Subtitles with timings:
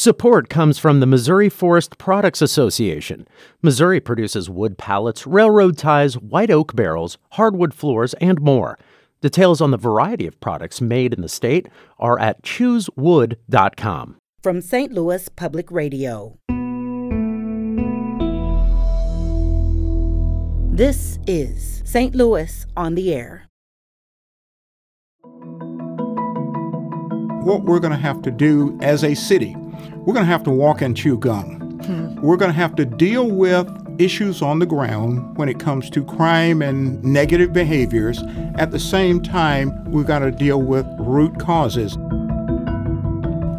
[0.00, 3.26] Support comes from the Missouri Forest Products Association.
[3.62, 8.78] Missouri produces wood pallets, railroad ties, white oak barrels, hardwood floors, and more.
[9.22, 11.66] Details on the variety of products made in the state
[11.98, 14.16] are at choosewood.com.
[14.40, 14.92] From St.
[14.92, 16.38] Louis Public Radio.
[20.76, 22.14] This is St.
[22.14, 23.48] Louis on the Air.
[27.42, 29.56] What we're going to have to do as a city
[30.06, 31.60] we're going to have to walk and chew gum.
[31.84, 32.20] Hmm.
[32.20, 36.04] We're going to have to deal with issues on the ground when it comes to
[36.04, 38.22] crime and negative behaviors.
[38.56, 41.96] At the same time, we've got to deal with root causes.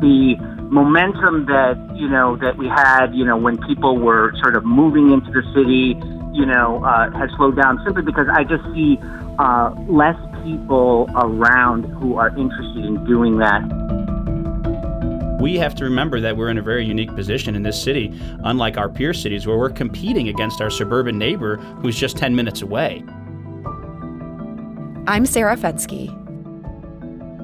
[0.02, 0.36] The
[0.70, 5.12] momentum that you know that we had, you know, when people were sort of moving
[5.12, 6.00] into the city,
[6.32, 8.98] you know, uh, has slowed down simply because I just see
[9.40, 13.62] uh, less people around who are interested in doing that
[15.40, 18.78] we have to remember that we're in a very unique position in this city, unlike
[18.78, 23.04] our peer cities, where we're competing against our suburban neighbor who's just 10 minutes away.
[25.08, 26.16] I'm Sarah Fenske.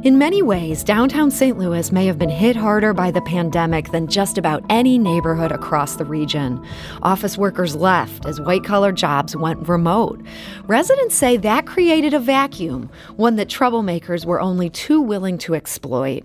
[0.06, 1.58] In many ways, downtown St.
[1.58, 5.95] Louis may have been hit harder by the pandemic than just about any neighborhood across
[5.95, 6.64] the region.
[7.02, 10.22] Office workers left as white collar jobs went remote.
[10.66, 16.23] Residents say that created a vacuum, one that troublemakers were only too willing to exploit.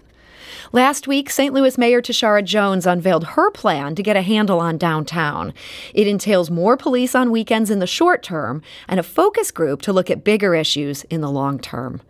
[0.72, 1.52] Last week, St.
[1.52, 5.52] Louis Mayor Tishaura Jones unveiled her plan to get a handle on downtown.
[5.94, 9.92] It entails more police on weekends in the short term and a focus group to
[9.92, 12.02] look at bigger issues in the long term.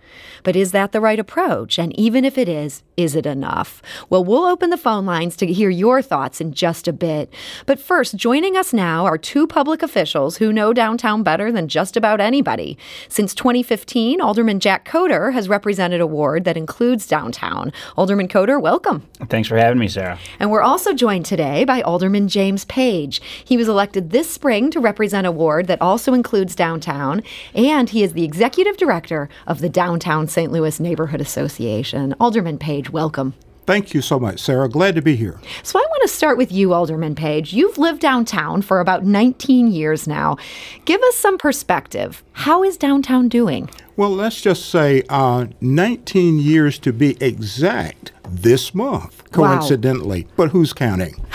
[0.42, 1.78] But is that the right approach?
[1.78, 3.80] And even if it is, is it enough?
[4.10, 7.32] Well, we'll open the phone lines to hear your thoughts in just a bit.
[7.64, 11.96] But first, joining us now are two public officials who know downtown better than just
[11.96, 12.76] about anybody.
[13.08, 17.72] Since 2015, Alderman Jack Coatar has represented a ward that includes downtown.
[17.96, 19.08] Alderman Coatar, welcome.
[19.28, 20.18] Thanks for having me, Sarah.
[20.38, 23.22] And we're also joined today by Alderman James Page.
[23.44, 27.22] He was elected this spring to represent a ward that also includes downtown,
[27.54, 30.50] and he is the executive director of the Downtown St.
[30.50, 32.14] Louis Neighborhood Association.
[32.18, 33.34] Alderman Page, welcome.
[33.66, 34.68] Thank you so much, Sarah.
[34.68, 35.40] Glad to be here.
[35.62, 37.52] So, I want to start with you, Alderman Page.
[37.52, 40.38] You've lived downtown for about 19 years now.
[40.86, 42.24] Give us some perspective.
[42.32, 43.70] How is downtown doing?
[43.96, 50.24] Well, let's just say uh, 19 years to be exact this month, coincidentally.
[50.24, 50.30] Wow.
[50.36, 51.24] But who's counting?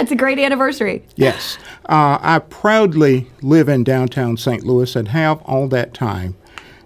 [0.00, 1.04] It's a great anniversary.
[1.16, 1.58] Yes.
[1.86, 4.62] Uh, I proudly live in downtown St.
[4.64, 6.36] Louis and have all that time.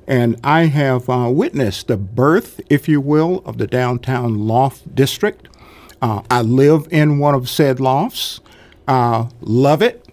[0.06, 5.48] And I have uh, witnessed the birth, if you will, of the downtown loft district.
[6.00, 8.40] Uh, I live in one of said lofts.
[8.88, 10.08] Uh, love it.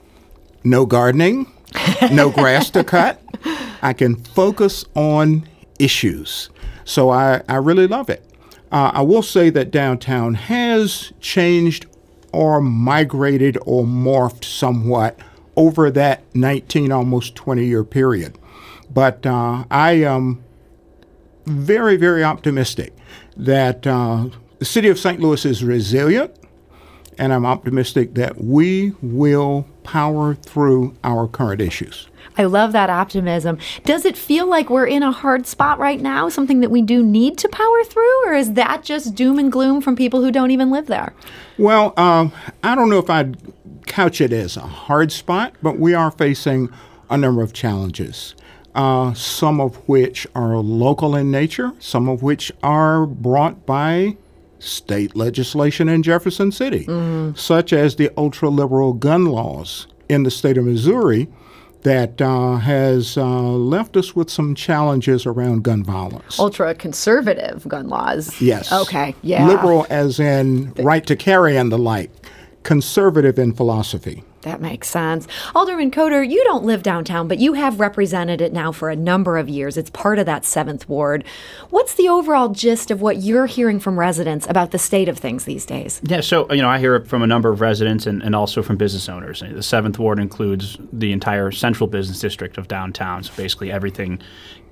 [0.64, 1.52] No gardening,
[2.12, 3.22] no grass to cut.
[3.82, 5.48] I can focus on
[5.80, 6.50] issues.
[6.84, 8.24] So I, I really love it.
[8.72, 11.88] Uh, I will say that downtown has changed
[12.32, 15.20] or migrated or morphed somewhat
[15.56, 18.38] over that 19, almost 20 year period.
[18.92, 20.44] But uh, I am
[21.46, 22.94] very, very optimistic
[23.38, 24.30] that uh,
[24.60, 25.20] the city of St.
[25.20, 26.36] Louis is resilient,
[27.18, 32.08] and I'm optimistic that we will power through our current issues.
[32.38, 33.58] I love that optimism.
[33.84, 37.04] Does it feel like we're in a hard spot right now, something that we do
[37.04, 40.52] need to power through, or is that just doom and gloom from people who don't
[40.52, 41.14] even live there?
[41.58, 42.32] Well, um,
[42.64, 43.38] I don't know if I'd
[43.88, 46.70] couch it as a hard spot, but we are facing
[47.10, 48.36] a number of challenges
[48.76, 54.18] uh, some of which are local in nature, some of which are brought by
[54.60, 57.36] state legislation in Jefferson City, mm-hmm.
[57.36, 61.28] such as the ultra liberal gun laws in the state of Missouri
[61.84, 66.38] that uh, has uh, left us with some challenges around gun violence.
[66.38, 68.40] Ultra conservative gun laws.
[68.42, 68.72] Yes.
[68.72, 69.48] Okay, yeah.
[69.48, 72.12] Liberal as in right to carry and the like,
[72.70, 74.24] conservative in philosophy.
[74.44, 75.28] That makes sense.
[75.56, 79.40] Alderman Coatar, you don't live downtown, but you have represented it now for a number
[79.40, 79.76] of years.
[79.76, 81.24] It's part of that seventh ward.
[81.72, 85.46] What's the overall gist of what you're hearing from residents about the state of things
[85.46, 86.00] these days?
[86.04, 88.62] Yeah, so, you know, I hear it from a number of residents and, and also
[88.62, 89.42] from business owners.
[89.42, 94.22] The seventh ward includes the entire central business district of downtown, so basically everything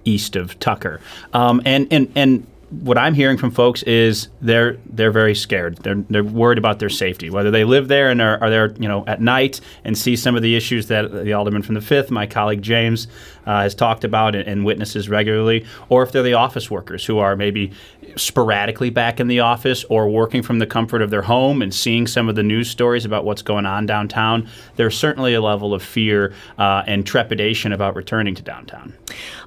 [0.06, 1.02] east of Tucker.
[1.34, 5.78] Um, and, and, and what I'm hearing from folks is they're they're very scared.
[5.78, 8.90] They're they're worried about their safety, whether they live there and are, are there you
[8.90, 12.12] know at night and see some of the issues that the alderman from the fifth,
[12.12, 13.08] my colleague James,
[13.46, 17.20] uh, has talked about and, and, witnesses regularly, or if they're the office workers who
[17.20, 17.72] are maybe
[18.16, 22.08] sporadically back in the office or working from the comfort of their home and seeing
[22.08, 25.84] some of the news stories about what's going on downtown, there's certainly a level of
[25.84, 28.94] fear uh, and trepidation about returning to downtown.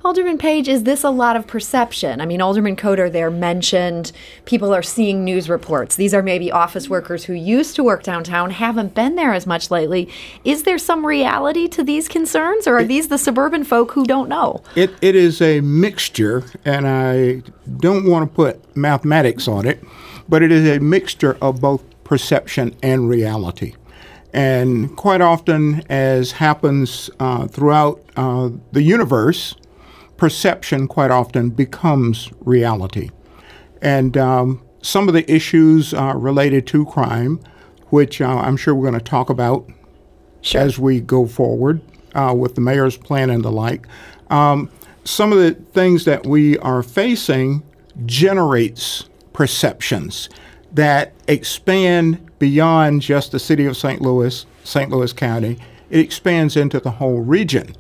[0.04, 2.20] Alderman Page, is this a lot of perception?
[2.20, 4.12] I mean, Alderman Coatar there mentioned
[4.46, 5.96] people are seeing news reports.
[5.96, 9.70] These are maybe office workers who used to work downtown, haven't been there as much
[9.70, 10.08] lately.
[10.44, 14.28] Is there some reality to these concerns, or are these the suburban folk who don't
[14.28, 14.62] know?
[14.74, 17.42] It, it is a mixture, and I
[17.78, 19.82] don't want to put mathematics on it,
[20.28, 23.74] but it is a mixture of both perception and reality.
[24.32, 29.54] And quite often, as happens uh, throughout uh, the universe,
[30.16, 33.10] perception quite often becomes reality.
[33.82, 37.40] And um, some of the issues uh, related to crime,
[37.88, 39.68] which uh, I'm sure we're going to talk about
[40.42, 40.60] sure.
[40.60, 41.80] as we go forward
[42.14, 43.86] uh, with the mayor's plan and the like.
[44.30, 44.70] Um,
[45.04, 47.62] some of the things that we are facing
[48.06, 50.28] generates perceptions
[50.72, 54.00] that expand beyond just the city of St.
[54.00, 54.90] Louis, St.
[54.90, 55.58] Louis County.
[55.90, 57.74] It expands into the whole region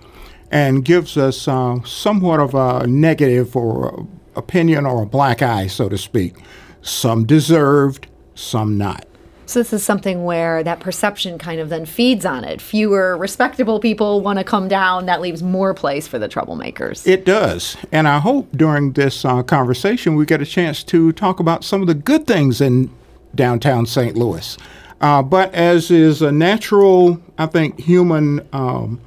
[0.50, 5.88] and gives us uh, somewhat of a negative or opinion or a black eye, so
[5.88, 6.34] to speak.
[6.82, 9.06] Some deserved, some not.
[9.50, 12.60] So this is something where that perception kind of then feeds on it.
[12.60, 15.06] Fewer respectable people want to come down.
[15.06, 17.04] That leaves more place for the troublemakers.
[17.04, 17.76] It does.
[17.90, 21.80] And I hope during this uh, conversation we get a chance to talk about some
[21.80, 22.90] of the good things in
[23.34, 24.16] downtown St.
[24.16, 24.56] Louis.
[25.00, 29.00] Uh, but as is a natural, I think, human um,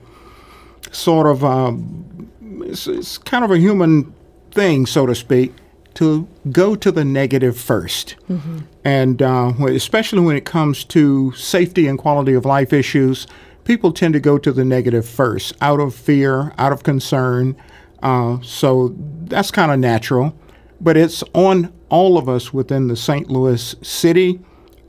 [0.91, 2.29] sort of, um,
[2.65, 4.13] it's, it's kind of a human
[4.51, 5.53] thing, so to speak,
[5.95, 8.59] to go to the negative 1st mm-hmm.
[8.85, 13.27] And uh, especially when it comes to safety and quality of life issues,
[13.63, 17.55] people tend to go to the negative first out of fear, out of concern.
[18.01, 18.93] Uh, so
[19.25, 20.37] that's kind of natural.
[20.81, 23.29] But it's on all of us within the St.
[23.29, 24.41] Louis city,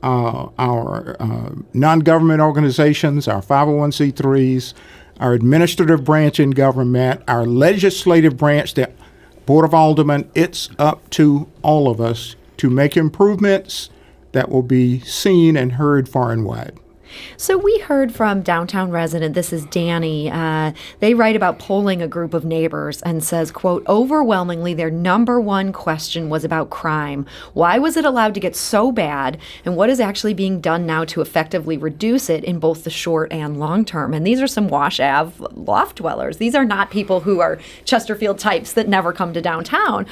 [0.03, 4.73] uh, our uh, non government organizations, our 501c3s,
[5.19, 8.91] our administrative branch in government, our legislative branch, the
[9.45, 13.89] Board of Aldermen, it's up to all of us to make improvements
[14.31, 16.77] that will be seen and heard far and wide.
[17.37, 19.35] So we heard from downtown resident.
[19.35, 20.29] This is Danny.
[20.29, 25.39] Uh, they write about polling a group of neighbors and says, "quote Overwhelmingly, their number
[25.39, 27.25] one question was about crime.
[27.53, 31.03] Why was it allowed to get so bad, and what is actually being done now
[31.05, 34.67] to effectively reduce it in both the short and long term?" And these are some
[34.67, 36.37] Wash Ave loft dwellers.
[36.37, 40.05] These are not people who are Chesterfield types that never come to downtown.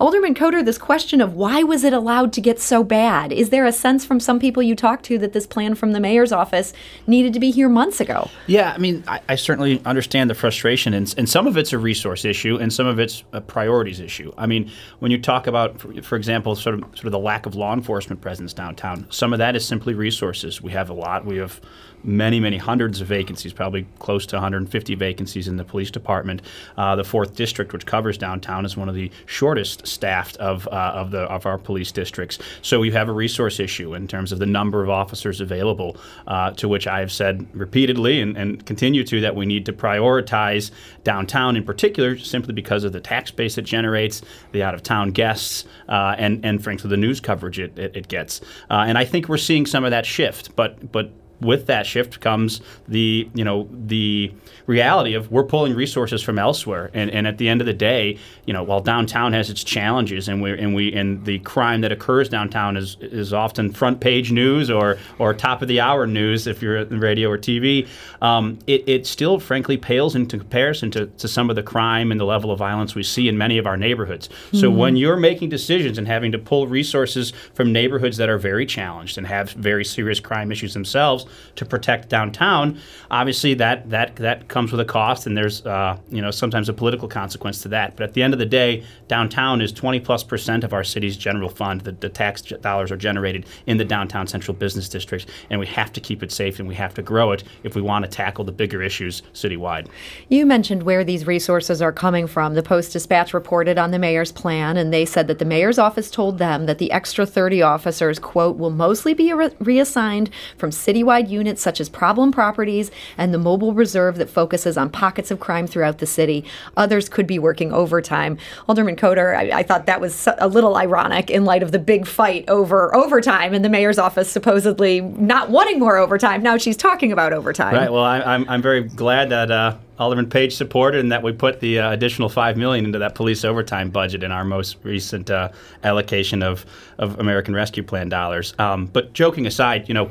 [0.00, 3.32] Alderman Coatar, this question of why was it allowed to get so bad?
[3.32, 6.00] Is there a sense from some people you talked to that this plan from the
[6.00, 6.72] mayor's office
[7.06, 8.30] needed to be here months ago?
[8.46, 11.78] Yeah, I mean, I, I certainly understand the frustration, and, and, some of it's a
[11.78, 14.32] resource issue, and some of it's a priorities issue.
[14.38, 14.70] I mean,
[15.00, 17.74] when you talk about, for, for example, sort of sort of the lack of law
[17.74, 20.62] enforcement presence downtown, some of that is simply resources.
[20.62, 21.26] We have a lot.
[21.26, 21.60] We have
[22.04, 26.42] many, many hundreds of vacancies, probably close to 150 vacancies in the police department.
[26.76, 30.92] Uh, the fourth district, which covers downtown, is one of the shortest staffed of uh,
[30.94, 32.38] of the of our police districts.
[32.62, 35.96] So we have a resource issue in terms of the number of officers available.
[36.26, 39.72] Uh, to which I have said repeatedly and, and continue to that we need to
[39.72, 40.70] prioritize
[41.04, 44.22] downtown in particular, simply because of the tax base it generates,
[44.52, 48.08] the out of town guests, uh, and and frankly the news coverage it, it, it
[48.08, 48.40] gets.
[48.70, 51.10] Uh, and I think we're seeing some of that shift, but but
[51.40, 54.32] with that shift comes the you know the
[54.66, 58.16] reality of we're pulling resources from elsewhere and, and at the end of the day
[58.44, 61.90] you know while downtown has its challenges and we and we and the crime that
[61.90, 66.46] occurs downtown is is often front page news or or top of the hour news
[66.46, 67.88] if you're in radio or TV
[68.22, 72.20] um, it, it still frankly pales into comparison to, to some of the crime and
[72.20, 74.58] the level of violence we see in many of our neighborhoods mm-hmm.
[74.58, 78.66] so when you're making decisions and having to pull resources from neighborhoods that are very
[78.66, 82.78] challenged and have very serious crime issues themselves to protect downtown.
[83.10, 86.72] Obviously, that that that comes with a cost, and there's uh, you know sometimes a
[86.72, 87.96] political consequence to that.
[87.96, 91.16] But at the end of the day, downtown is 20 plus percent of our city's
[91.16, 91.82] general fund.
[91.82, 95.92] The, the tax dollars are generated in the downtown central business district, and we have
[95.92, 98.44] to keep it safe and we have to grow it if we want to tackle
[98.44, 99.88] the bigger issues citywide.
[100.28, 102.54] You mentioned where these resources are coming from.
[102.54, 106.10] The Post Dispatch reported on the mayor's plan, and they said that the mayor's office
[106.10, 111.19] told them that the extra 30 officers, quote, will mostly be re- reassigned from citywide
[111.28, 115.66] units such as problem properties and the mobile reserve that focuses on pockets of crime
[115.66, 116.44] throughout the city.
[116.76, 118.38] Others could be working overtime.
[118.68, 122.06] Alderman Coatar, I, I thought that was a little ironic in light of the big
[122.06, 126.42] fight over overtime and the mayor's office supposedly not wanting more overtime.
[126.42, 127.74] Now she's talking about overtime.
[127.74, 127.92] Right.
[127.92, 129.50] Well, I, am I'm, I'm very glad that.
[129.50, 133.14] Uh, Alderman Page supported and that we put the uh, additional five million into that
[133.14, 135.50] police overtime budget in our most recent uh,
[135.84, 136.64] allocation of,
[136.98, 138.54] of American Rescue Plan dollars.
[138.58, 140.10] Um, but joking aside, you know,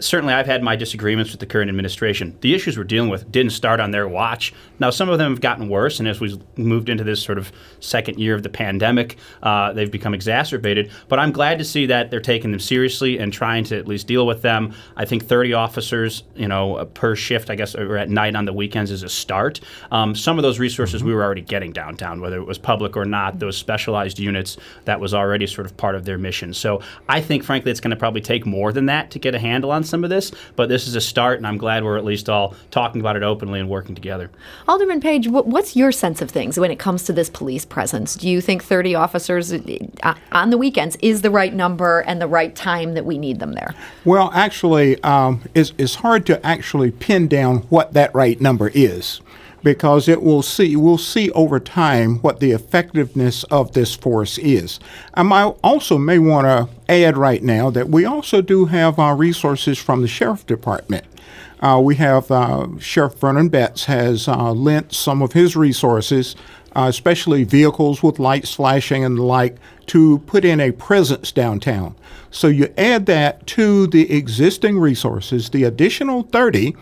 [0.00, 2.36] certainly I've had my disagreements with the current administration.
[2.40, 4.52] The issues we're dealing with didn't start on their watch.
[4.78, 7.50] Now, some of them have gotten worse, and as we've moved into this sort of
[7.80, 10.90] second year of the pandemic, uh, they've become exacerbated.
[11.08, 14.06] But I'm glad to see that they're taking them seriously and trying to at least
[14.06, 14.74] deal with them.
[14.96, 18.44] I think 30 officers, you know, uh, per shift, I guess, or at night on
[18.44, 19.60] the weekends is a start.
[19.90, 23.04] Um, some of those resources we were already getting downtown, whether it was public or
[23.04, 26.52] not, those specialized units, that was already sort of part of their mission.
[26.52, 29.38] So I think, frankly, it's going to probably take more than that to get a
[29.38, 31.96] handle on on some of this, but this is a start, and I'm glad we're
[31.96, 34.30] at least all talking about it openly and working together.
[34.66, 38.16] Alderman Page, what's your sense of things when it comes to this police presence?
[38.16, 42.26] Do you think 30 officers uh, on the weekends is the right number and the
[42.26, 43.74] right time that we need them there?
[44.04, 49.20] Well, actually, um, it's, it's hard to actually pin down what that right number is
[49.62, 54.78] because it will see we'll see over time what the effectiveness of this force is.
[55.14, 59.78] I also may want to add right now that we also do have our resources
[59.78, 61.04] from the sheriff department.
[61.60, 66.36] Uh, we have uh, Sheriff Vernon Betts has uh, lent some of his resources,
[66.76, 71.96] uh, especially vehicles with lights flashing and the like, to put in a presence downtown.
[72.30, 76.76] So you add that to the existing resources, the additional 30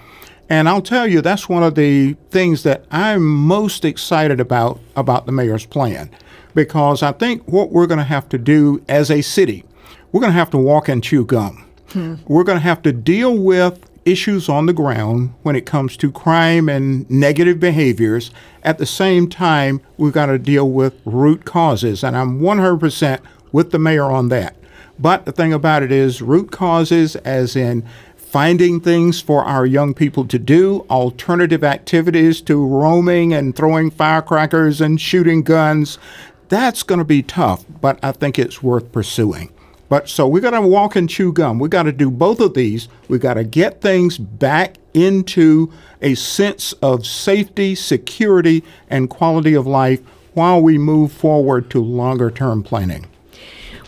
[0.48, 5.26] and I'll tell you, that's one of the things that I'm most excited about about
[5.26, 6.10] the mayor's plan,
[6.54, 9.64] because I think what we're going to have to do as a city,
[10.12, 11.64] we're going to have to walk and chew gum.
[11.90, 12.16] Hmm.
[12.26, 16.12] We're going to have to deal with issues on the ground when it comes to
[16.12, 18.30] crime and negative behaviors.
[18.62, 23.20] At the same time, we've got to deal with root causes, and I'm 100%
[23.52, 24.56] with the mayor on that.
[24.98, 27.84] But the thing about it is, root causes, as in
[28.36, 34.78] finding things for our young people to do, alternative activities to roaming and throwing firecrackers
[34.78, 35.96] and shooting guns.
[36.50, 39.50] That's going to be tough, but I think it's worth pursuing.
[39.88, 41.58] But so we got to walk and chew gum.
[41.58, 42.88] We got to do both of these.
[43.08, 49.66] We got to get things back into a sense of safety, security, and quality of
[49.66, 50.02] life
[50.34, 53.06] while we move forward to longer term planning.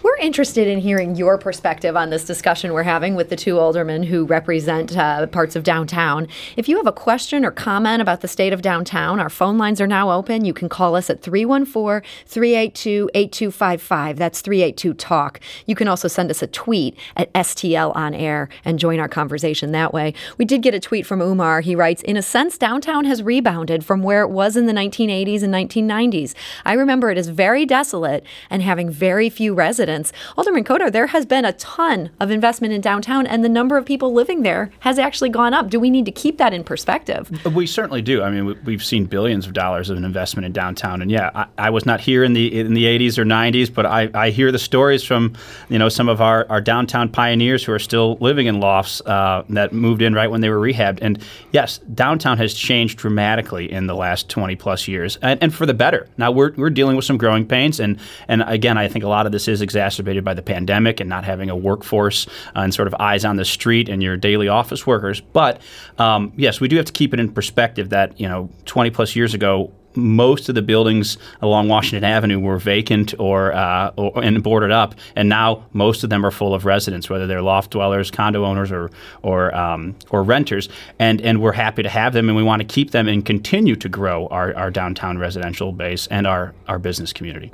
[0.09, 4.05] We're interested in hearing your perspective on this discussion we're having with the two aldermen
[4.05, 6.29] who represent uh, parts of downtown.
[6.57, 9.83] If you have a question or comment about the state of downtown, our phone lines
[9.83, 10.47] are now open.
[10.47, 14.17] You can call us at 314 382 8255.
[14.17, 15.41] That's 382 Talk.
[15.67, 19.73] You can also send us a tweet at STL on air and join our conversation
[19.73, 20.15] that way.
[20.39, 21.61] We did get a tweet from Umar.
[21.61, 25.43] He writes In a sense, downtown has rebounded from where it was in the 1980s
[25.43, 26.33] and 1990s.
[26.65, 29.98] I remember it as very desolate and having very few residents
[30.37, 33.85] Alderman Coatar, there has been a ton of investment in downtown, and the number of
[33.85, 35.71] people living there has actually gone up.
[35.71, 37.31] Do we need to keep that in perspective?
[37.47, 38.23] We certainly do.
[38.23, 41.47] I mean, we've seen billions of dollars of an investment in downtown, and yeah, I,
[41.67, 44.53] I was not here in the in the 80s or 90s, but I, I hear
[44.53, 45.35] the stories from
[45.69, 49.45] you know some of our, our downtown pioneers who are still living in lofts uh,
[49.49, 50.99] that moved in right when they were rehabbed.
[51.03, 55.67] And yes, downtown has changed dramatically in the last 20 plus years, and, and for
[55.67, 56.09] the better.
[56.17, 59.27] Now we're, we're dealing with some growing pains, and and again, I think a lot
[59.27, 62.75] of this is exactly exacerbated by the pandemic and not having a workforce uh, and
[62.75, 65.21] sort of eyes on the street and your daily office workers.
[65.21, 65.63] But
[65.99, 69.15] um, yes, we do have to keep it in perspective that you know 20 plus
[69.15, 74.43] years ago most of the buildings along Washington Avenue were vacant or, uh, or, and
[74.43, 78.11] boarded up, and now most of them are full of residents, whether they're loft dwellers,
[78.11, 78.91] condo owners, or
[79.23, 80.69] or um, or renters.
[80.99, 83.75] And and we're happy to have them, and we want to keep them and continue
[83.77, 87.51] to grow our, our downtown residential base and our our business community.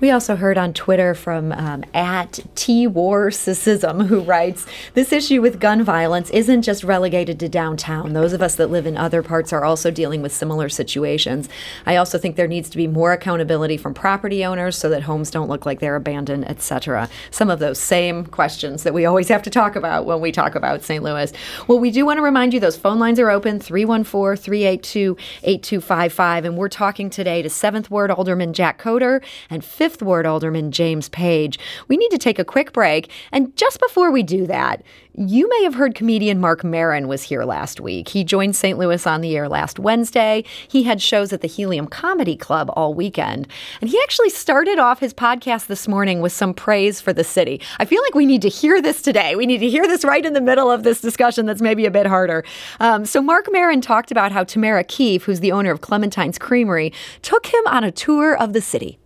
[0.00, 4.64] We also heard on Twitter from um, at T War who writes,
[4.94, 8.12] "This issue with gun violence isn't just relegated to downtown.
[8.12, 11.48] Those of us that live in other parts are also dealing with similar situations.
[11.84, 15.32] I also think there needs to be more accountability from property owners so that homes
[15.32, 17.08] don't look like they're abandoned, etc.
[17.32, 20.54] Some of those same questions that we always have to talk about when we talk
[20.54, 21.02] about St.
[21.02, 21.32] Louis.
[21.66, 26.44] Well, we do want to remind you those phone lines are open 314 382 8255,
[26.44, 30.70] and we're talking today to 7th Ward Alderman Jack Coatar and 5th Fifth Ward Alderman
[30.70, 31.58] James Page.
[31.88, 33.10] We need to take a quick break.
[33.32, 34.82] And just before we do that,
[35.14, 38.10] you may have heard comedian Mark Maron was here last week.
[38.10, 38.78] He joined St.
[38.78, 40.44] Louis on the air last Wednesday.
[40.68, 43.48] He had shows at the Helium Comedy Club all weekend.
[43.80, 47.62] And he actually started off his podcast this morning with some praise for the city.
[47.78, 49.36] I feel like we need to hear this today.
[49.36, 51.90] We need to hear this right in the middle of this discussion that's maybe a
[51.90, 52.44] bit harder.
[52.78, 56.92] Um, so, Mark Maron talked about how Tamara Keefe, who's the owner of Clementine's Creamery,
[57.22, 58.98] took him on a tour of the city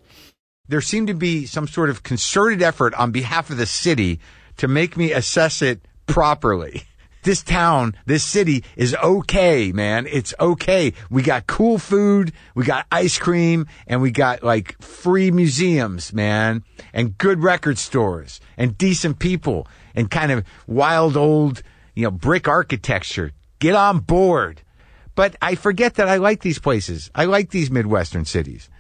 [0.73, 4.19] there seemed to be some sort of concerted effort on behalf of the city
[4.57, 6.85] to make me assess it properly.
[7.25, 10.07] this town, this city is okay, man.
[10.07, 10.95] It's okay.
[11.11, 16.65] We got cool food, we got ice cream, and we got like free museums, man,
[16.95, 21.63] and good record stores, and decent people, and kind of wild old,
[21.95, 23.33] you know, brick architecture.
[23.59, 24.63] Get on board.
[25.15, 27.11] But I forget that I like these places.
[27.15, 28.71] I like these Midwestern cities.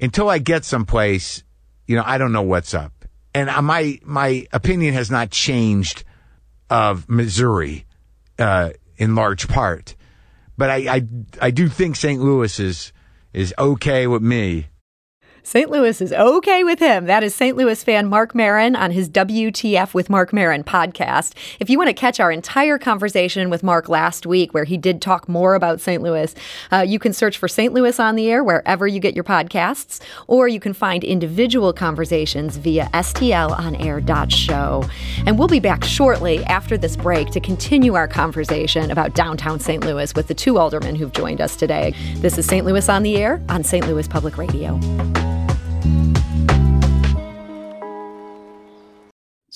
[0.00, 1.42] Until I get someplace,
[1.86, 2.92] you know, I don't know what's up.
[3.34, 6.04] And my, my opinion has not changed
[6.70, 7.86] of Missouri,
[8.38, 9.94] uh, in large part.
[10.56, 11.02] But I, I,
[11.40, 12.20] I do think St.
[12.20, 12.92] Louis is,
[13.32, 14.68] is okay with me.
[15.46, 15.70] St.
[15.70, 17.04] Louis is okay with him.
[17.04, 17.56] That is St.
[17.56, 21.34] Louis fan Mark Maron on his WTF with Mark Maron podcast.
[21.60, 25.00] If you want to catch our entire conversation with Mark last week, where he did
[25.00, 26.02] talk more about St.
[26.02, 26.34] Louis,
[26.72, 27.72] uh, you can search for St.
[27.72, 32.56] Louis on the air wherever you get your podcasts, or you can find individual conversations
[32.56, 34.84] via stlonair.show.
[35.26, 39.84] And we'll be back shortly after this break to continue our conversation about downtown St.
[39.84, 41.94] Louis with the two aldermen who've joined us today.
[42.16, 42.66] This is St.
[42.66, 43.86] Louis on the air on St.
[43.86, 44.80] Louis Public Radio.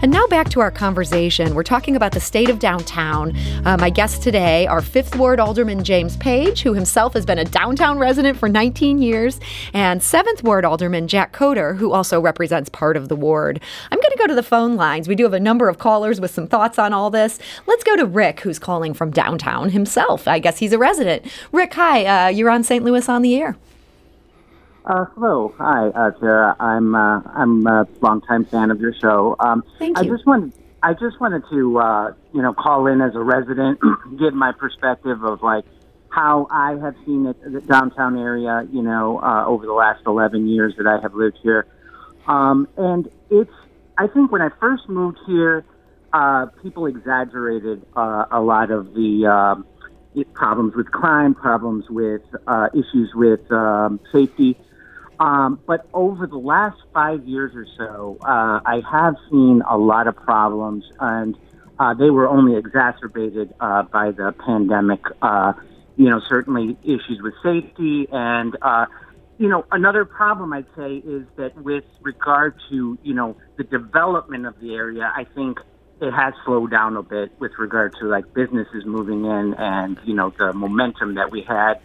[0.00, 1.56] And now back to our conversation.
[1.56, 3.36] We're talking about the state of downtown.
[3.64, 7.44] Uh, my guests today are Fifth Ward Alderman James Page, who himself has been a
[7.44, 9.40] downtown resident for 19 years,
[9.74, 13.60] and Seventh Ward Alderman Jack Coatar, who also represents part of the ward.
[13.90, 15.08] I'm going to go to the phone lines.
[15.08, 17.40] We do have a number of callers with some thoughts on all this.
[17.66, 20.28] Let's go to Rick, who's calling from downtown himself.
[20.28, 21.26] I guess he's a resident.
[21.50, 22.04] Rick, hi.
[22.04, 22.84] Uh, you're on St.
[22.84, 23.56] Louis on the air.
[24.88, 26.56] Uh, hello, hi, uh, Sarah.
[26.58, 29.36] I'm uh, I'm a longtime fan of your show.
[29.38, 33.14] Um, Thank I just wanted I just wanted to uh, you know call in as
[33.14, 33.78] a resident,
[34.18, 35.66] give my perspective of like
[36.08, 38.66] how I have seen it the downtown area.
[38.72, 41.66] You know, uh, over the last 11 years that I have lived here,
[42.26, 43.52] um, and it's
[43.98, 45.66] I think when I first moved here,
[46.14, 49.26] uh, people exaggerated uh, a lot of the.
[49.26, 49.66] Um,
[50.34, 54.56] problems with crime, problems with uh, issues with um, safety.
[55.20, 60.06] Um, but over the last five years or so, uh, I have seen a lot
[60.06, 61.36] of problems, and
[61.78, 65.00] uh, they were only exacerbated uh, by the pandemic.
[65.20, 65.54] Uh,
[65.96, 68.86] you know, certainly issues with safety, and uh,
[69.38, 74.46] you know, another problem I'd say is that with regard to you know the development
[74.46, 75.58] of the area, I think
[76.00, 80.14] it has slowed down a bit with regard to like businesses moving in, and you
[80.14, 81.80] know the momentum that we had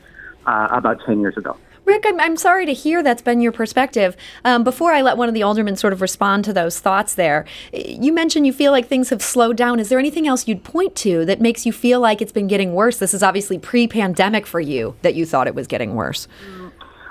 [0.45, 1.57] uh, about ten years ago.
[1.85, 4.15] Rick, I'm, I'm sorry to hear that's been your perspective.
[4.45, 7.45] Um, before I let one of the aldermen sort of respond to those thoughts there,
[7.73, 9.79] you mentioned you feel like things have slowed down.
[9.79, 12.73] Is there anything else you'd point to that makes you feel like it's been getting
[12.73, 12.97] worse?
[12.99, 16.27] This is obviously pre pandemic for you that you thought it was getting worse.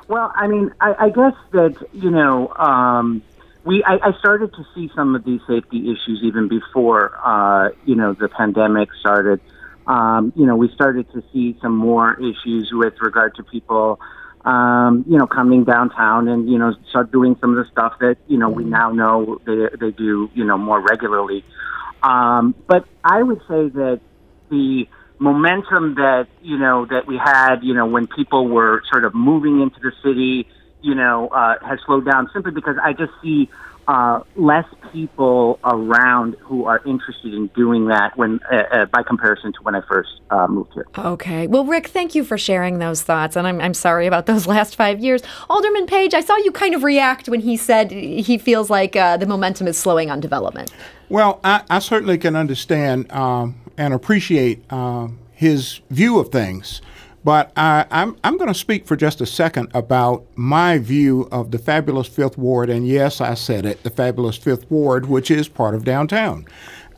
[0.09, 3.23] Well, I mean, I, I guess that, you know, um,
[3.65, 7.95] we I, I started to see some of these safety issues even before, uh, you
[7.95, 9.41] know, the pandemic started.
[9.87, 14.01] Um, you know, we started to see some more issues with regard to people
[14.45, 18.17] um, you know, coming downtown and, you know, start doing some of the stuff that,
[18.27, 21.45] you know, we now know they, they do, you know, more regularly.
[22.03, 24.01] Um, but I would say that
[24.51, 29.15] the momentum that, you know, that we had, you know, when people were sort of
[29.15, 30.49] moving into the city,
[30.83, 33.49] you know, uh, has slowed down simply because I just see
[33.89, 39.53] uh, less people around who are interested in doing that when, uh, uh, by comparison
[39.53, 40.87] to when I first uh, moved here.
[40.97, 41.47] Okay.
[41.47, 44.77] Well, Rick, thank you for sharing those thoughts, and I'm, I'm sorry about those last
[44.77, 45.23] five years.
[45.49, 49.17] Alderman Page, I saw you kind of react when he said he feels like uh,
[49.17, 50.73] the momentum is slowing on development.
[51.09, 56.81] Well, I, I certainly can understand um, and appreciate um, his view of things.
[57.25, 61.51] But I, I'm, I'm going to speak for just a second about my view of
[61.53, 62.69] the fabulous Fifth Ward.
[62.69, 66.47] And yes, I said it, the fabulous Fifth Ward, which is part of downtown.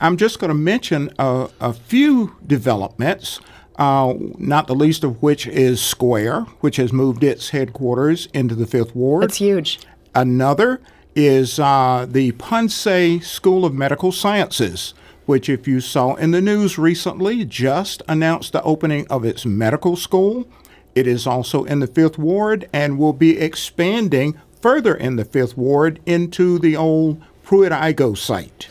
[0.00, 3.40] I'm just going to mention a, a few developments,
[3.76, 8.66] uh, not the least of which is Square, which has moved its headquarters into the
[8.66, 9.24] Fifth Ward.
[9.24, 9.80] That's huge.
[10.14, 10.80] Another
[11.14, 12.74] is uh, the Ponce
[13.22, 14.94] School of Medical Sciences
[15.26, 19.96] which, if you saw in the news recently, just announced the opening of its medical
[19.96, 20.46] school.
[20.94, 25.56] It is also in the Fifth Ward and will be expanding further in the Fifth
[25.56, 28.68] Ward into the old Pruitt-Igoe site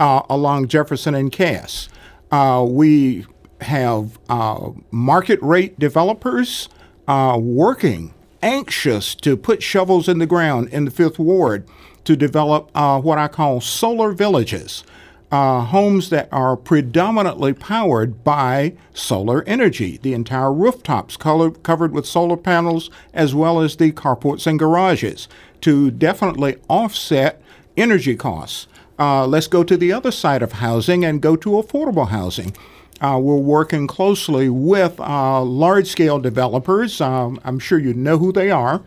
[0.00, 1.88] uh, along Jefferson and Cass.
[2.30, 3.26] Uh, we
[3.60, 6.68] have uh, market rate developers
[7.08, 11.66] uh, working anxious to put shovels in the ground in the Fifth Ward
[12.04, 14.84] to develop uh, what I call solar villages.
[15.32, 19.98] Uh, homes that are predominantly powered by solar energy.
[20.00, 25.26] The entire rooftops color, covered with solar panels, as well as the carports and garages,
[25.62, 27.42] to definitely offset
[27.76, 28.68] energy costs.
[28.98, 32.56] Uh, let's go to the other side of housing and go to affordable housing.
[33.00, 37.00] Uh, we're working closely with uh, large scale developers.
[37.00, 38.82] Um, I'm sure you know who they are,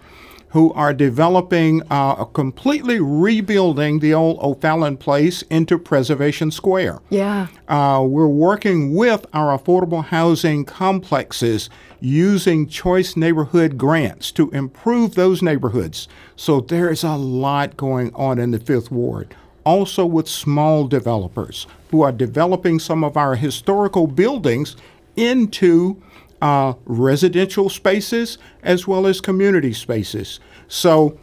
[0.50, 7.00] who are developing, uh, completely rebuilding the old O'Fallon Place into Preservation Square.
[7.10, 7.48] Yeah.
[7.68, 15.42] Uh, we're working with our affordable housing complexes using choice neighborhood grants to improve those
[15.42, 16.08] neighborhoods.
[16.36, 19.36] So there's a lot going on in the Fifth Ward
[19.66, 24.76] also with small developers who are developing some of our historical buildings
[25.16, 26.02] into
[26.42, 30.40] uh, residential spaces as well as community spaces.
[30.68, 31.18] So,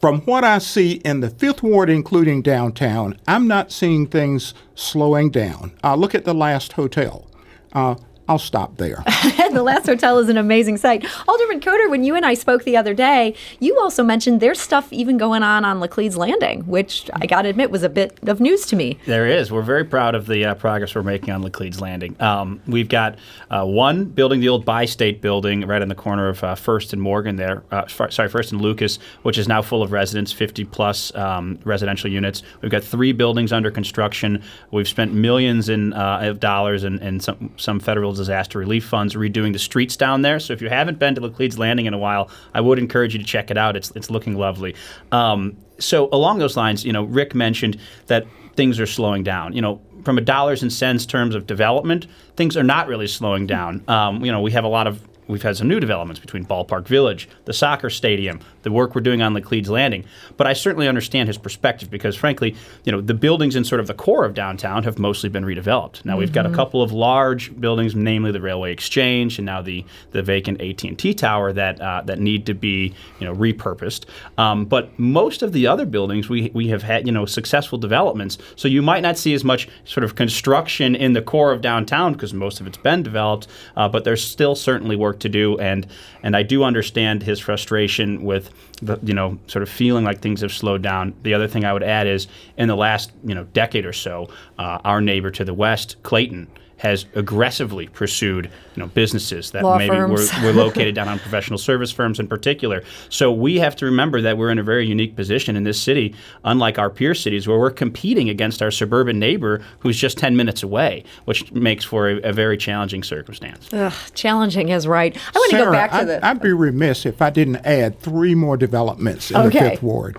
[0.00, 5.30] from what I see in the Fifth Ward, including downtown, I'm not seeing things slowing
[5.30, 5.72] down.
[5.82, 7.26] Uh, look at the last hotel.
[7.72, 7.94] Uh,
[8.26, 9.02] I'll stop there.
[9.52, 11.04] the Last Hotel is an amazing site.
[11.28, 14.90] Alderman Coatar, when you and I spoke the other day, you also mentioned there's stuff
[14.92, 18.40] even going on on Laclede's Landing, which I got to admit was a bit of
[18.40, 18.98] news to me.
[19.04, 19.52] There is.
[19.52, 22.16] We're very proud of the uh, progress we're making on Laclede's Landing.
[22.20, 23.18] Um, we've got
[23.50, 27.02] uh, one building, the old Bi-State building, right in the corner of uh, First and
[27.02, 27.62] Morgan there.
[27.70, 32.10] Uh, sorry, First and Lucas, which is now full of residents, 50 plus um, residential
[32.10, 32.42] units.
[32.62, 34.42] We've got three buildings under construction.
[34.70, 39.14] We've spent millions in, uh, of dollars and, and some, some federal disaster relief funds
[39.14, 40.40] redoing the streets down there.
[40.40, 43.18] So if you haven't been to Laclede's Landing in a while, I would encourage you
[43.18, 43.76] to check it out.
[43.76, 44.74] It's it's looking lovely.
[45.12, 49.52] Um, so along those lines, you know, Rick mentioned that things are slowing down.
[49.52, 53.46] You know, from a dollars and cents terms of development, things are not really slowing
[53.46, 53.82] down.
[53.88, 56.86] Um, you know, we have a lot of We've had some new developments between Ballpark
[56.86, 60.04] Village, the soccer stadium, the work we're doing on Laclede's Landing.
[60.36, 63.86] But I certainly understand his perspective because, frankly, you know, the buildings in sort of
[63.86, 66.04] the core of downtown have mostly been redeveloped.
[66.04, 66.18] Now mm-hmm.
[66.18, 66.56] we've got a mm-hmm.
[66.56, 71.52] couple of large buildings, namely the Railway Exchange and now the the vacant AT&T Tower
[71.52, 74.04] that uh, that need to be you know repurposed.
[74.38, 78.38] Um, but most of the other buildings we we have had you know successful developments.
[78.56, 82.12] So you might not see as much sort of construction in the core of downtown
[82.12, 83.46] because most of it's been developed.
[83.76, 85.86] Uh, but there's still certainly work work to do, and
[86.22, 88.50] and I do understand his frustration with
[88.82, 91.14] the you know sort of feeling like things have slowed down.
[91.22, 94.28] The other thing I would add is in the last you know decade or so,
[94.58, 96.48] uh, our neighbor to the west, Clayton
[96.78, 100.08] has aggressively pursued you know, businesses that Law maybe were,
[100.42, 102.82] were, located down on professional service firms in particular.
[103.08, 106.14] So we have to remember that we're in a very unique position in this city,
[106.44, 110.62] unlike our peer cities, where we're competing against our suburban neighbor who's just 10 minutes
[110.62, 113.72] away, which makes for a, a very challenging circumstance.
[113.72, 115.16] Ugh, challenging is right.
[115.16, 116.26] I want Sarah, to go back to I'd, the.
[116.26, 119.48] I'd be remiss if I didn't add three more developments in okay.
[119.48, 120.18] the Fifth Ward.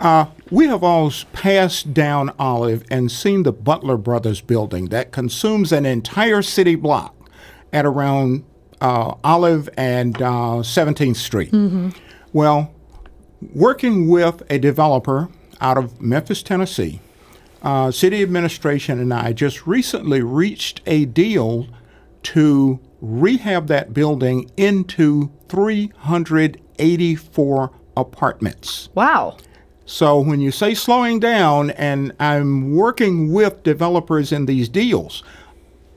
[0.00, 5.72] Uh, we have all passed down Olive and seen the Butler Brothers building that consumes
[5.72, 7.14] an entire city block
[7.72, 8.44] at around
[8.80, 11.52] uh, Olive and uh, 17th Street.
[11.52, 11.90] Mm-hmm.
[12.32, 12.74] Well,
[13.54, 15.28] working with a developer
[15.60, 17.00] out of Memphis, Tennessee,
[17.62, 21.68] uh, city administration and I just recently reached a deal
[22.24, 28.88] to rehab that building into 384 apartments.
[28.94, 29.36] Wow.
[29.86, 35.22] So when you say slowing down, and I'm working with developers in these deals,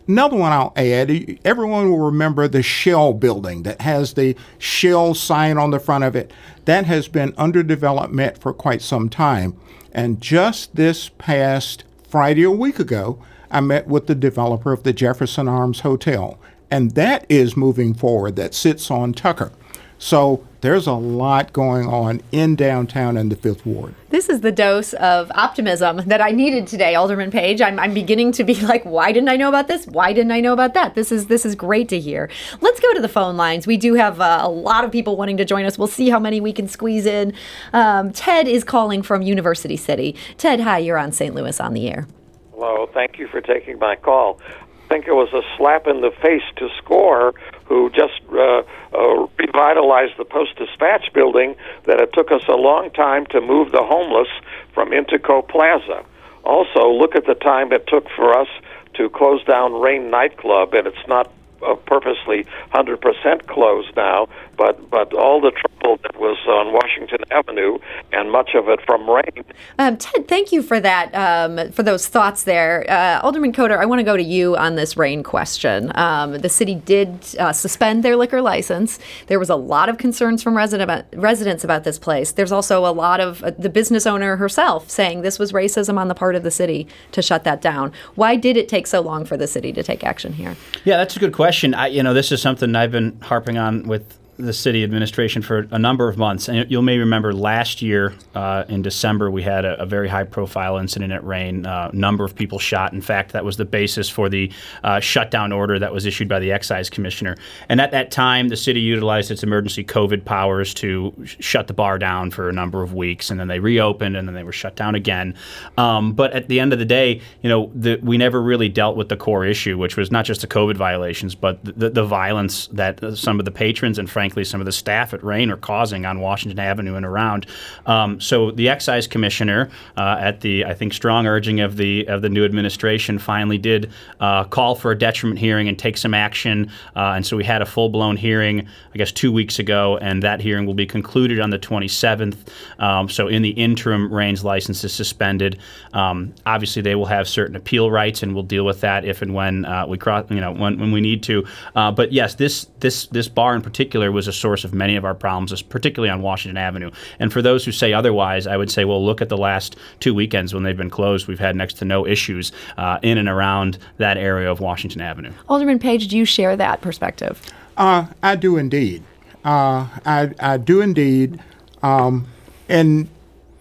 [0.07, 5.57] another one I'll add everyone will remember the Shell building that has the Shell sign
[5.57, 6.31] on the front of it.
[6.65, 9.57] That has been under development for quite some time.
[9.93, 14.93] And just this past Friday, a week ago, I met with the developer of the
[14.93, 16.37] Jefferson Arms Hotel.
[16.69, 19.53] And that is moving forward, that sits on Tucker.
[19.99, 23.95] So there's a lot going on in downtown and the Fifth Ward.
[24.09, 27.61] This is the dose of optimism that I needed today, Alderman Page.
[27.61, 29.85] I'm, I'm beginning to be like, why didn't I know about this?
[29.87, 30.95] Why didn't I know about that?
[30.95, 32.29] This is this is great to hear.
[32.61, 33.67] Let's go to the phone lines.
[33.67, 35.77] We do have uh, a lot of people wanting to join us.
[35.77, 37.33] We'll see how many we can squeeze in.
[37.73, 40.15] Um, Ted is calling from University City.
[40.37, 41.33] Ted, hi, you're on St.
[41.33, 42.07] Louis on the air.
[42.53, 44.39] Hello, thank you for taking my call.
[44.49, 47.33] I think it was a slap in the face to Square
[47.67, 52.89] who just uh, uh, revitalized the Post Dispatch building that it took us a long
[52.91, 54.29] time to move the homeless
[54.73, 56.03] from Interco Plaza.
[56.43, 58.47] Also, look at the time it took for us
[58.93, 64.27] to close down Rain nightclub, and it's not uh, purposely 100% closed now,
[64.57, 67.77] but but all the trouble that was on Washington Avenue
[68.11, 69.43] and much of it from rain.
[69.79, 72.85] Um, Ted, thank you for that, um, for those thoughts there.
[72.89, 75.91] Uh, Alderman Coatar, I want to go to you on this rain question.
[75.95, 78.99] Um, the city did uh, suspend their liquor license.
[79.27, 82.31] There was a lot of concerns from resident, residents about this place.
[82.31, 86.07] There's also a lot of uh, the business owner herself saying this was racism on
[86.07, 87.91] the part of the city to shut that down.
[88.15, 90.55] Why did it take so long for the city to take action here?
[90.83, 91.73] Yeah, that's a good question.
[91.73, 95.67] I, you know, this is something I've been harping on with the city administration for
[95.71, 96.47] a number of months.
[96.47, 100.25] And you'll may remember last year uh, in December, we had a, a, very high
[100.25, 101.65] profile incident at Rain.
[101.65, 102.93] A uh, number of people shot.
[102.93, 104.51] In fact, that was the basis for the
[104.83, 107.35] uh, shutdown order that was issued by the excise commissioner.
[107.67, 111.73] And at that time, the city utilized its emergency COVID powers to sh- shut the
[111.73, 113.31] bar down for a number of weeks.
[113.31, 115.35] And then they reopened and then they were shut down again.
[115.77, 118.97] Um, but at the end of the day, you know, the, we never really dealt
[118.97, 122.67] with the core issue, which was not just the COVID violations, but the, the violence
[122.67, 125.55] that some of the patrons and frankly frankly, some of the staff at Rain are
[125.55, 127.45] causing on Washington Avenue and around.
[127.85, 132.21] Um, so the excise commissioner, uh, at the I think strong urging of the of
[132.21, 136.69] the new administration, finally did uh, call for a detriment hearing and take some action.
[136.93, 140.21] Uh, and so we had a full blown hearing, I guess, two weeks ago, and
[140.23, 142.37] that hearing will be concluded on the 27th.
[142.79, 145.57] Um, so in the interim, Rain's license is suspended.
[145.93, 149.33] Um, obviously, they will have certain appeal rights, and we'll deal with that if and
[149.33, 151.45] when uh, we cross, you know, when, when we need to.
[151.75, 155.05] Uh, but yes, this this this bar in particular was a source of many of
[155.05, 156.91] our problems, particularly on Washington Avenue.
[157.19, 160.13] And for those who say otherwise, I would say, well, look at the last two
[160.13, 161.27] weekends when they've been closed.
[161.27, 165.31] We've had next to no issues uh, in and around that area of Washington Avenue.
[165.47, 167.41] Alderman Page, do you share that perspective?
[167.77, 169.03] Uh, I do indeed.
[169.45, 171.39] Uh, I, I do indeed.
[171.83, 172.27] Um,
[172.67, 173.07] and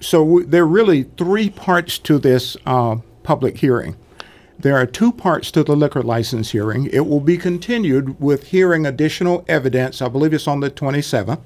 [0.01, 3.95] so w- there are really three parts to this uh, public hearing.
[4.59, 6.87] There are two parts to the liquor license hearing.
[6.87, 10.01] It will be continued with hearing additional evidence.
[10.01, 11.40] I believe it's on the 27th.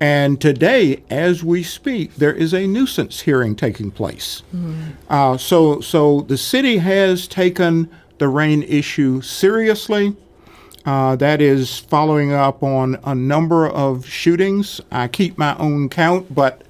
[0.00, 4.42] And today, as we speak, there is a nuisance hearing taking place.
[4.54, 4.90] Mm-hmm.
[5.08, 7.88] Uh, so, so the city has taken
[8.18, 10.16] the rain issue seriously.
[10.84, 14.80] Uh, that is following up on a number of shootings.
[14.90, 16.62] I keep my own count, but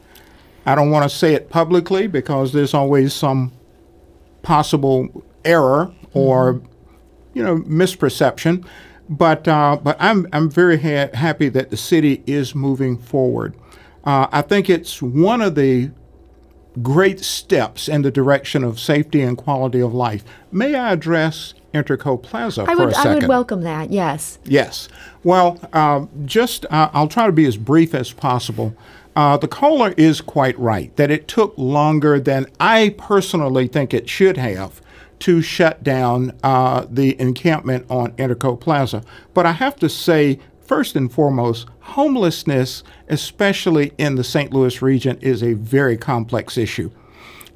[0.67, 3.53] I don't want to say it publicly because there's always some
[4.43, 6.63] possible error or
[7.35, 8.67] you know misperception.
[9.09, 13.55] But uh, but I'm I'm very ha- happy that the city is moving forward.
[14.05, 15.91] Uh, I think it's one of the
[16.83, 20.25] great steps in the direction of safety and quality of life.
[20.51, 23.11] May I address Interco Plaza I for would, a second?
[23.11, 23.91] I would welcome that.
[23.91, 24.39] Yes.
[24.45, 24.89] Yes.
[25.23, 28.75] Well, uh, just uh, I'll try to be as brief as possible.
[29.17, 34.09] Uh, the caller is quite right that it took longer than I personally think it
[34.09, 34.81] should have
[35.25, 39.03] to shut down uh, the encampment on Interco Plaza.
[39.33, 44.53] But I have to say, first and foremost, homelessness, especially in the St.
[44.53, 46.91] Louis region, is a very complex issue.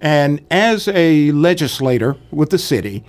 [0.01, 3.05] And as a legislator with the city,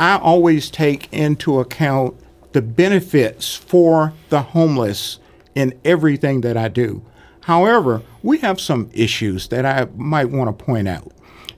[0.00, 2.16] I always take into account
[2.54, 5.20] the benefits for the homeless
[5.54, 7.02] in everything that I do.
[7.42, 11.12] However, we have some issues that I might want to point out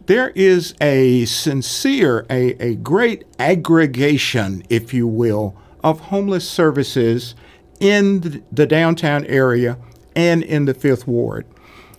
[0.06, 7.34] there is a sincere, a, a great aggregation, if you will, of homeless services
[7.80, 9.78] in the downtown area
[10.14, 11.46] and in the Fifth Ward.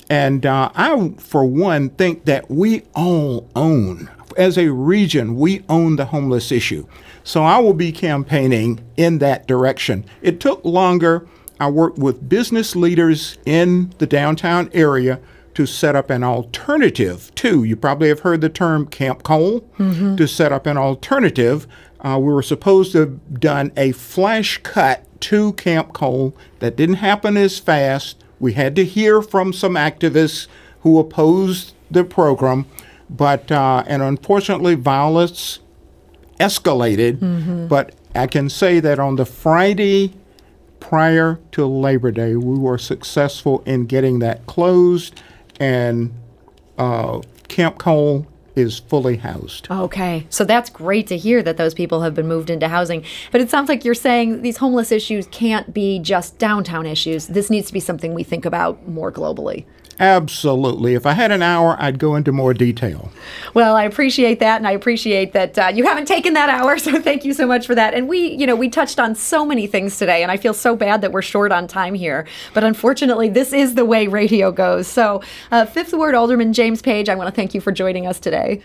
[0.10, 5.96] And uh, I, for one, think that we all own, as a region, we own
[5.96, 6.88] the homeless issue.
[7.24, 10.06] So I will be campaigning in that direction.
[10.22, 11.28] It took longer.
[11.60, 15.20] I worked with business leaders in the downtown area
[15.56, 20.15] to set up an alternative to, you probably have heard the term Camp Cole, mm-hmm.
[20.18, 21.65] to set up an alternative.
[22.02, 26.96] Uh, we were supposed to have done a flash cut to Camp Cole that didn't
[26.96, 28.24] happen as fast.
[28.39, 30.48] We had to hear from some activists
[30.82, 32.65] who opposed the program,
[33.10, 35.60] but uh, and unfortunately, violence
[36.39, 37.18] escalated.
[37.20, 37.68] Mm-hmm.
[37.68, 40.13] But I can say that on the Friday
[40.82, 45.22] prior to Labor Day, we were successful in getting that closed
[45.60, 46.13] and
[46.78, 49.68] uh, Camp Cole is fully housed.
[49.70, 50.26] Okay.
[50.30, 53.04] So that's great to hear that those people have been moved into housing.
[53.32, 57.28] But it sounds like you're saying these homeless issues can't be just downtown issues.
[57.28, 59.65] This needs to be something we think about more globally.
[60.00, 60.94] Absolutely.
[60.94, 63.12] If I had an hour, I'd go into more detail.
[63.54, 66.76] Well, I appreciate that, and I appreciate that uh, you haven't taken that hour.
[66.86, 67.96] So thank you so much for that.
[67.96, 70.76] And we, you know, we touched on so many things today, and I feel so
[70.76, 72.28] bad that we're short on time here.
[72.54, 74.88] But unfortunately, this is the way radio goes.
[74.88, 78.20] So, uh, Fifth Ward Alderman James Page, I want to thank you for joining us
[78.20, 78.62] today.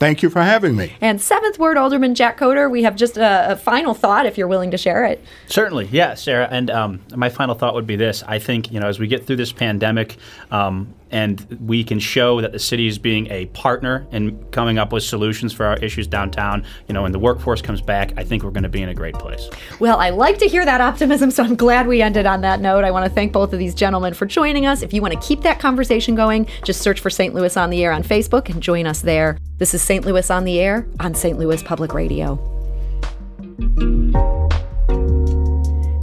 [0.00, 0.94] Thank you for having me.
[1.02, 4.48] And seventh ward Alderman Jack Coatar, we have just a, a final thought if you're
[4.48, 5.22] willing to share it.
[5.46, 6.48] Certainly, yeah, Sarah.
[6.50, 9.26] And um, my final thought would be this: I think you know, as we get
[9.26, 10.16] through this pandemic,
[10.50, 14.92] um, and we can show that the city is being a partner in coming up
[14.92, 16.64] with solutions for our issues downtown.
[16.88, 18.94] You know, when the workforce comes back, I think we're going to be in a
[18.94, 19.48] great place.
[19.80, 22.84] Well, I like to hear that optimism, so I'm glad we ended on that note.
[22.84, 24.82] I want to thank both of these gentlemen for joining us.
[24.82, 27.34] If you want to keep that conversation going, just search for St.
[27.34, 29.38] Louis on the Air on Facebook and join us there.
[29.58, 30.04] This is St.
[30.04, 31.38] Louis on the Air on St.
[31.38, 32.38] Louis Public Radio.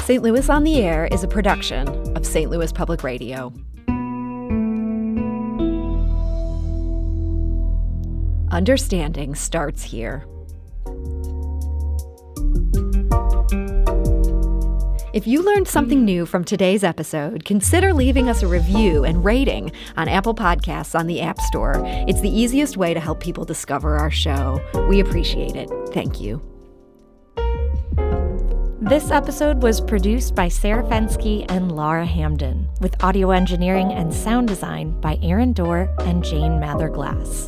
[0.03, 0.23] St.
[0.23, 2.49] Louis on the Air is a production of St.
[2.49, 3.51] Louis Public Radio.
[8.49, 10.25] Understanding starts here.
[15.13, 19.71] If you learned something new from today's episode, consider leaving us a review and rating
[19.97, 21.81] on Apple Podcasts on the App Store.
[22.07, 24.61] It's the easiest way to help people discover our show.
[24.87, 25.69] We appreciate it.
[25.89, 26.41] Thank you.
[28.79, 34.47] This episode was produced by Sarah Fenske and Lara Hamdan, with audio engineering and sound
[34.47, 37.47] design by Aaron Doerr and Jane Mather-Glass.